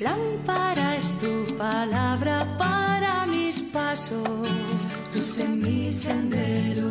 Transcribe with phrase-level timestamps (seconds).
[0.00, 4.48] Lámpara es tu palabra para mis pasos,
[5.14, 6.90] luz en mi sendero.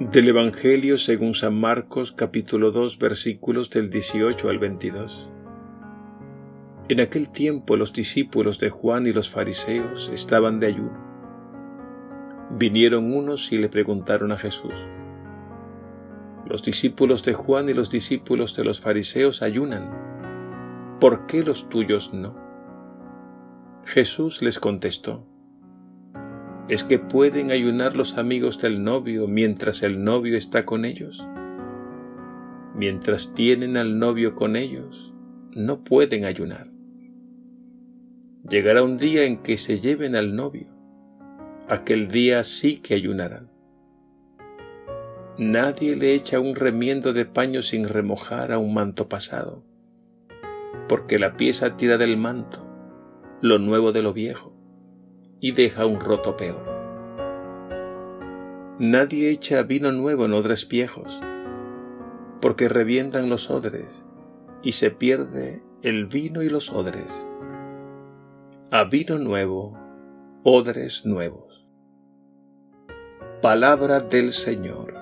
[0.00, 5.30] Del Evangelio según San Marcos capítulo 2 versículos del 18 al 22.
[6.88, 11.12] En aquel tiempo los discípulos de Juan y los fariseos estaban de ayuno.
[12.50, 14.74] Vinieron unos y le preguntaron a Jesús,
[16.46, 20.98] los discípulos de Juan y los discípulos de los fariseos ayunan.
[21.00, 22.36] ¿Por qué los tuyos no?
[23.84, 25.26] Jesús les contestó,
[26.68, 31.26] ¿es que pueden ayunar los amigos del novio mientras el novio está con ellos?
[32.74, 35.12] Mientras tienen al novio con ellos,
[35.54, 36.68] no pueden ayunar.
[38.48, 40.68] Llegará un día en que se lleven al novio.
[41.68, 43.51] Aquel día sí que ayunarán.
[45.38, 49.64] Nadie le echa un remiendo de paño sin remojar a un manto pasado,
[50.88, 52.66] porque la pieza tira del manto
[53.40, 54.52] lo nuevo de lo viejo
[55.40, 56.62] y deja un roto peor.
[58.78, 61.20] Nadie echa vino nuevo en odres viejos,
[62.42, 64.04] porque revientan los odres
[64.62, 67.10] y se pierde el vino y los odres.
[68.70, 69.78] A vino nuevo,
[70.44, 71.66] odres nuevos.
[73.40, 75.01] Palabra del Señor.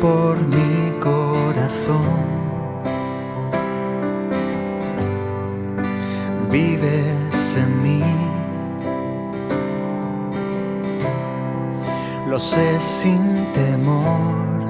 [0.00, 2.24] Por mi corazón.
[6.50, 8.26] Vives en mí.
[12.36, 14.62] lo sé sin temor.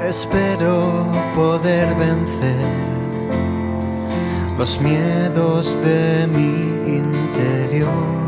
[0.00, 2.66] Espero poder vencer
[4.56, 8.25] los miedos de mi interior.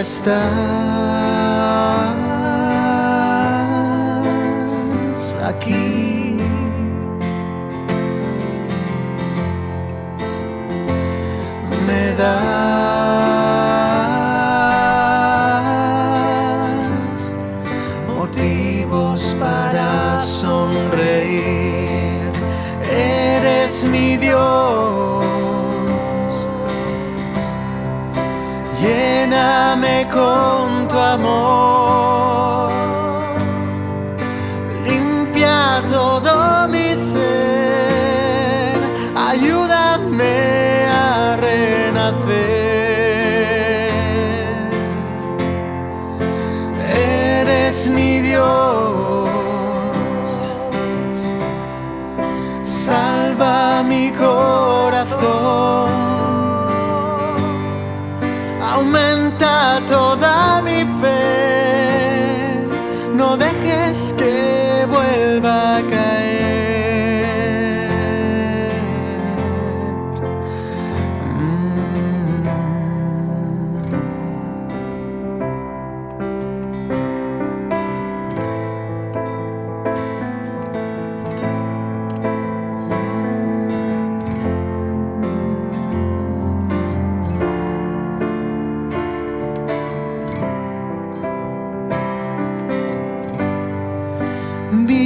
[0.00, 1.23] está.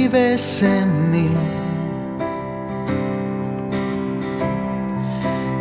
[0.09, 1.29] Vives en mí.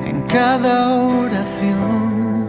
[0.07, 2.47] En cada oración,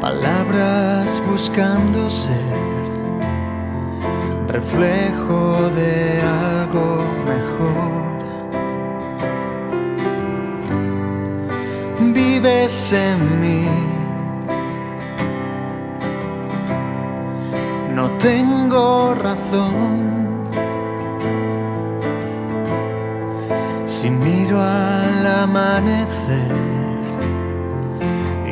[0.00, 2.34] palabras buscando ser
[4.48, 8.04] reflejo de algo mejor.
[12.12, 13.93] Vives en mí.
[18.24, 20.48] Tengo razón.
[23.84, 27.00] Si miro al amanecer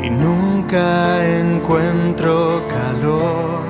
[0.05, 0.87] y nunca
[1.39, 3.63] encuentro calor.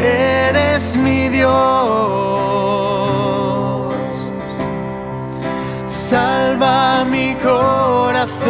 [0.00, 1.52] Eres mi Dios.
[5.86, 8.44] Salva mi corazón.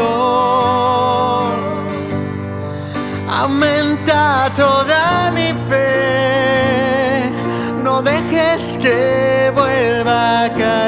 [3.29, 7.31] Aumenta toda mi fe.
[7.83, 9.14] No dejes que
[10.51, 10.84] vuelva a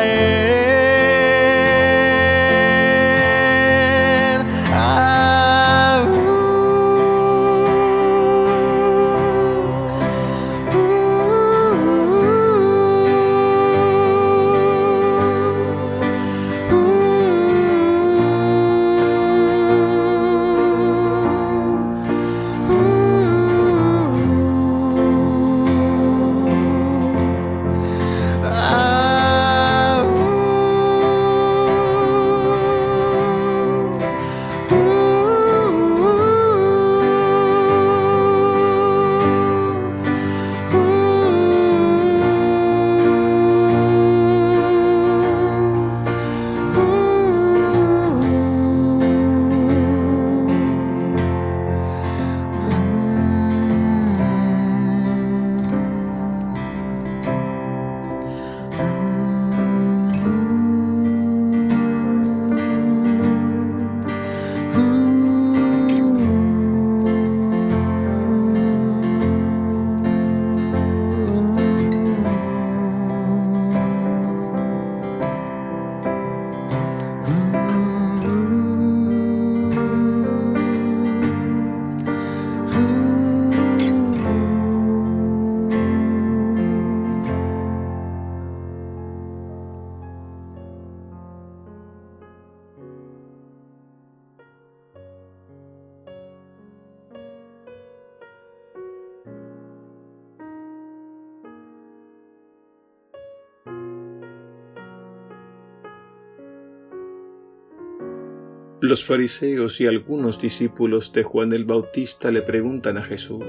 [108.88, 113.42] Los fariseos y algunos discípulos de Juan el Bautista le preguntan a Jesús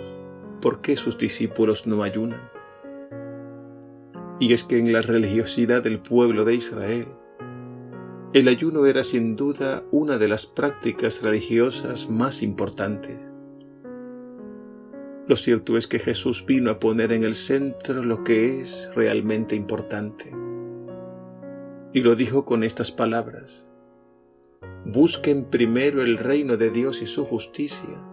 [0.63, 2.49] por qué sus discípulos no ayunan.
[4.39, 7.05] Y es que en la religiosidad del pueblo de Israel,
[8.33, 13.29] el ayuno era sin duda una de las prácticas religiosas más importantes.
[15.27, 19.55] Lo cierto es que Jesús vino a poner en el centro lo que es realmente
[19.55, 20.31] importante.
[21.93, 23.66] Y lo dijo con estas palabras.
[24.85, 28.03] Busquen primero el reino de Dios y su justicia,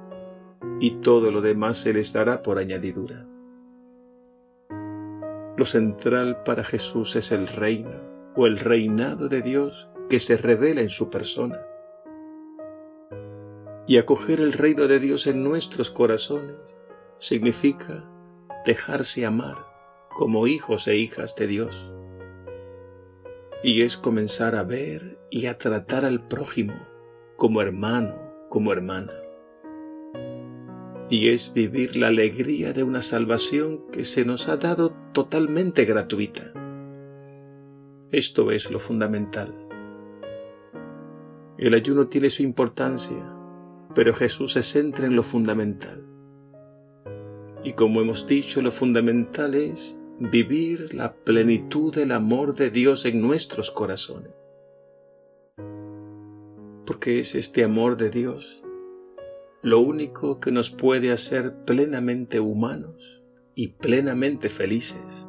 [0.81, 3.27] y todo lo demás se les dará por añadidura.
[5.57, 8.01] Lo central para Jesús es el reino
[8.35, 11.61] o el reinado de Dios que se revela en su persona.
[13.87, 16.57] Y acoger el reino de Dios en nuestros corazones
[17.19, 18.05] significa
[18.67, 19.57] dejarse amar
[20.11, 21.91] como hijos e hijas de Dios.
[23.67, 26.75] Y es comenzar a ver y a tratar al prójimo
[27.39, 28.15] como hermano,
[28.51, 29.15] como hermana.
[31.09, 36.53] Y es vivir la alegría de una salvación que se nos ha dado totalmente gratuita.
[38.13, 39.55] Esto es lo fundamental.
[41.57, 43.35] El ayuno tiene su importancia,
[43.95, 46.05] pero Jesús se centra en lo fundamental.
[47.65, 53.21] Y como hemos dicho, lo fundamental es vivir la plenitud del amor de Dios en
[53.21, 54.33] nuestros corazones.
[56.87, 58.65] Porque es este amor de Dios
[59.65, 63.23] lo único que nos puede hacer plenamente humanos
[63.55, 65.27] y plenamente felices.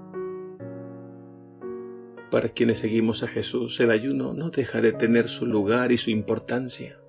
[2.30, 6.12] Para quienes seguimos a Jesús, el ayuno no deja de tener su lugar y su
[6.12, 7.00] importancia.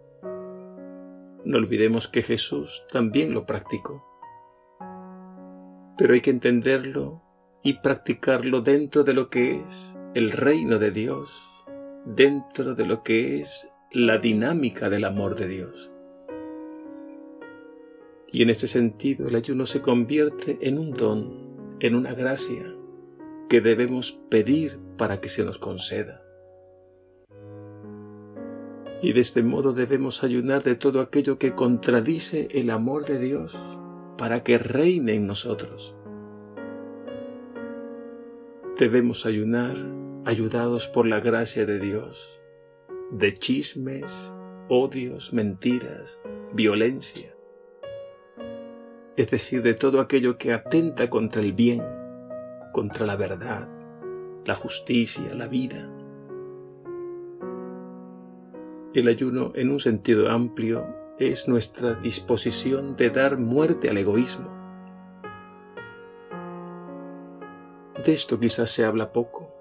[1.45, 4.07] No olvidemos que Jesús también lo practicó.
[5.99, 7.26] Pero hay que entenderlo
[7.67, 11.51] y practicarlo dentro de lo que es el reino de Dios
[12.05, 15.91] dentro de lo que es la dinámica del amor de Dios.
[18.31, 22.73] Y en ese sentido el ayuno se convierte en un don, en una gracia
[23.49, 26.23] que debemos pedir para que se nos conceda.
[29.03, 33.59] Y de este modo debemos ayunar de todo aquello que contradice el amor de Dios
[34.17, 35.96] para que reine en nosotros.
[38.79, 39.75] Debemos ayunar
[40.27, 42.43] ayudados por la gracia de Dios,
[43.11, 44.13] de chismes,
[44.69, 46.21] odios, mentiras,
[46.53, 47.35] violencia,
[49.17, 51.83] es decir, de todo aquello que atenta contra el bien,
[52.75, 53.67] contra la verdad,
[54.45, 55.91] la justicia, la vida.
[58.93, 60.85] El ayuno, en un sentido amplio,
[61.19, 64.56] es nuestra disposición de dar muerte al egoísmo.
[68.07, 69.53] De esto quizás se habla poco,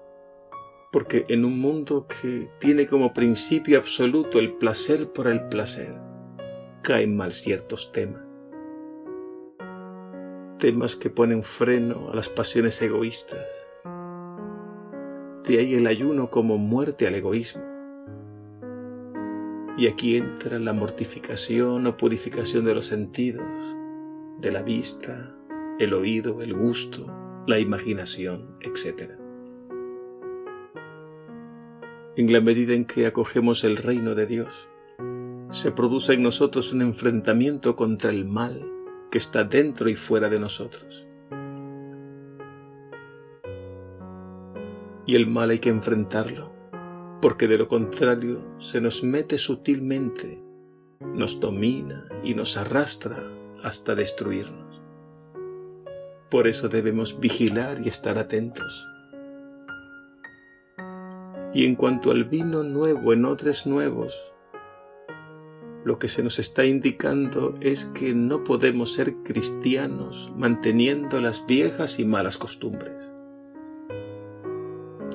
[0.92, 5.92] porque en un mundo que tiene como principio absoluto el placer por el placer,
[6.80, 8.22] caen mal ciertos temas.
[10.60, 13.44] Temas que ponen freno a las pasiones egoístas.
[15.42, 17.64] De ahí el ayuno como muerte al egoísmo.
[19.76, 23.44] Y aquí entra la mortificación o purificación de los sentidos,
[24.38, 25.34] de la vista,
[25.80, 29.12] el oído, el gusto, la imaginación, etc.
[32.16, 34.68] En la medida en que acogemos el reino de Dios,
[35.50, 38.62] se produce en nosotros un enfrentamiento contra el mal
[39.10, 41.06] que está dentro y fuera de nosotros.
[45.06, 46.56] Y el mal hay que enfrentarlo
[47.20, 50.42] porque de lo contrario se nos mete sutilmente,
[51.00, 53.16] nos domina y nos arrastra
[53.62, 54.65] hasta destruirnos.
[56.36, 58.86] Por eso debemos vigilar y estar atentos.
[61.54, 64.14] Y en cuanto al vino nuevo en odres nuevos,
[65.86, 71.98] lo que se nos está indicando es que no podemos ser cristianos manteniendo las viejas
[71.98, 73.14] y malas costumbres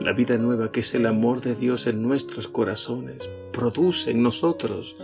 [0.01, 4.97] la vida nueva que es el amor de Dios en nuestros corazones produce en nosotros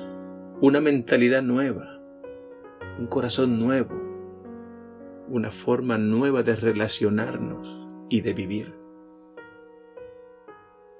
[0.59, 2.01] una mentalidad nueva,
[2.97, 4.06] un corazón nuevo,
[5.29, 8.73] una forma nueva de relacionarnos y de vivir.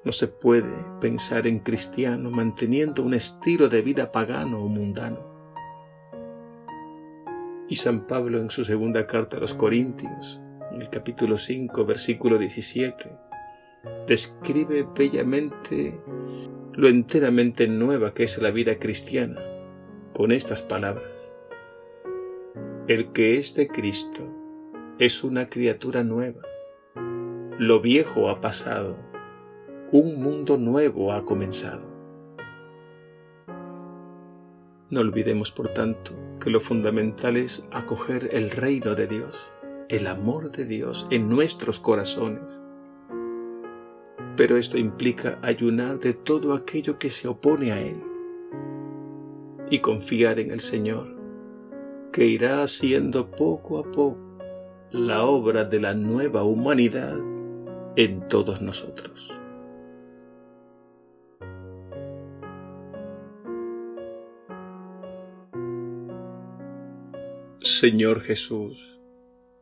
[0.03, 5.19] No se puede pensar en cristiano manteniendo un estilo de vida pagano o mundano.
[7.69, 10.39] Y San Pablo en su segunda carta a los Corintios,
[10.72, 13.12] en el capítulo 5, versículo 17,
[14.07, 16.00] describe bellamente
[16.74, 19.41] lo enteramente nueva que es la vida cristiana
[20.13, 21.37] con estas palabras.
[22.88, 24.24] El que es de Cristo
[25.00, 26.41] es una criatura nueva.
[27.58, 28.98] Lo viejo ha pasado,
[29.91, 31.88] un mundo nuevo ha comenzado.
[34.89, 39.48] No olvidemos, por tanto, que lo fundamental es acoger el reino de Dios,
[39.89, 42.62] el amor de Dios en nuestros corazones
[44.38, 48.01] pero esto implica ayunar de todo aquello que se opone a Él
[49.70, 51.16] y confiar en el Señor,
[52.17, 54.17] que irá haciendo poco a poco
[54.89, 57.15] la obra de la nueva humanidad
[57.95, 59.31] en todos nosotros.
[67.62, 69.00] Señor Jesús,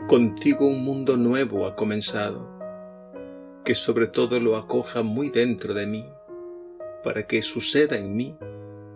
[0.07, 2.57] contigo un mundo nuevo ha comenzado
[3.65, 6.05] que sobre todo lo acoja muy dentro de mí,
[7.03, 8.37] para que suceda en mí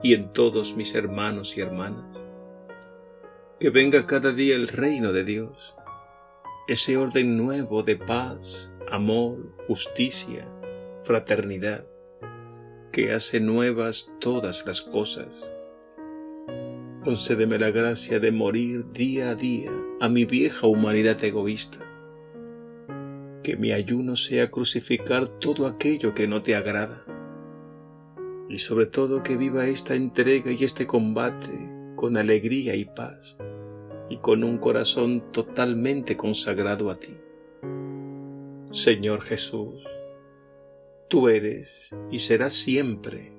[0.01, 2.18] y en todos mis hermanos y hermanas.
[3.59, 5.75] Que venga cada día el reino de Dios,
[6.67, 10.47] ese orden nuevo de paz, amor, justicia,
[11.03, 11.85] fraternidad,
[12.91, 15.49] que hace nuevas todas las cosas.
[17.03, 21.89] Concédeme la gracia de morir día a día a mi vieja humanidad egoísta
[23.43, 27.03] que mi ayuno sea crucificar todo aquello que no te agrada.
[28.47, 31.49] Y sobre todo que viva esta entrega y este combate
[31.95, 33.37] con alegría y paz,
[34.09, 37.15] y con un corazón totalmente consagrado a ti.
[38.71, 39.83] Señor Jesús,
[41.07, 41.69] tú eres
[42.11, 43.33] y serás siempre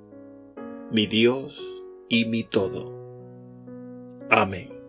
[0.91, 1.61] mi Dios
[2.09, 2.99] y mi todo.
[4.31, 4.80] Amén.